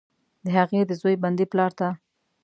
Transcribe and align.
د 0.43 0.47
هغې، 0.57 0.81
د 0.85 0.91
زوی، 1.01 1.15
بندي 1.23 1.45
پلارته، 1.51 1.87